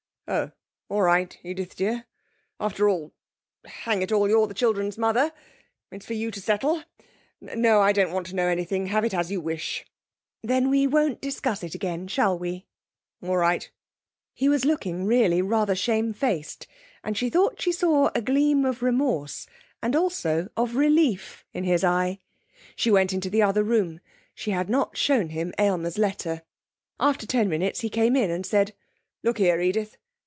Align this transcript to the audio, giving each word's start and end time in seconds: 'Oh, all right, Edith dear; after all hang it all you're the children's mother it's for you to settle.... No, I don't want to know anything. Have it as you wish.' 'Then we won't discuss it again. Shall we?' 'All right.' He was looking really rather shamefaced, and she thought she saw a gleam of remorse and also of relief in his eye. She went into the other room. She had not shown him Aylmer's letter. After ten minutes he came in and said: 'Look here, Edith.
'Oh, 0.27 0.51
all 0.87 1.01
right, 1.01 1.37
Edith 1.43 1.75
dear; 1.75 2.05
after 2.57 2.87
all 2.87 3.11
hang 3.65 4.01
it 4.01 4.13
all 4.13 4.29
you're 4.29 4.47
the 4.47 4.53
children's 4.53 4.97
mother 4.97 5.33
it's 5.91 6.05
for 6.05 6.13
you 6.13 6.31
to 6.31 6.39
settle.... 6.39 6.83
No, 7.41 7.81
I 7.81 7.91
don't 7.91 8.13
want 8.13 8.27
to 8.27 8.35
know 8.35 8.47
anything. 8.47 8.85
Have 8.85 9.03
it 9.03 9.13
as 9.13 9.29
you 9.29 9.41
wish.' 9.41 9.83
'Then 10.41 10.69
we 10.69 10.87
won't 10.87 11.19
discuss 11.19 11.63
it 11.65 11.75
again. 11.75 12.07
Shall 12.07 12.39
we?' 12.39 12.65
'All 13.21 13.35
right.' 13.35 13.69
He 14.33 14.47
was 14.47 14.63
looking 14.63 15.03
really 15.03 15.41
rather 15.41 15.75
shamefaced, 15.75 16.65
and 17.03 17.17
she 17.17 17.29
thought 17.29 17.61
she 17.61 17.73
saw 17.73 18.09
a 18.15 18.21
gleam 18.21 18.63
of 18.63 18.81
remorse 18.81 19.47
and 19.83 19.97
also 19.97 20.47
of 20.55 20.77
relief 20.77 21.43
in 21.51 21.65
his 21.65 21.83
eye. 21.83 22.19
She 22.77 22.89
went 22.89 23.11
into 23.11 23.29
the 23.29 23.43
other 23.43 23.63
room. 23.63 23.99
She 24.33 24.51
had 24.51 24.69
not 24.69 24.95
shown 24.95 25.27
him 25.31 25.53
Aylmer's 25.59 25.97
letter. 25.97 26.43
After 27.01 27.27
ten 27.27 27.49
minutes 27.49 27.81
he 27.81 27.89
came 27.89 28.15
in 28.15 28.31
and 28.31 28.45
said: 28.45 28.73
'Look 29.25 29.37
here, 29.37 29.59
Edith. 29.59 29.97